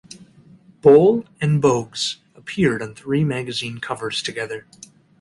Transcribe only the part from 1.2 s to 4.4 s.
and Bogues appeared on three magazine covers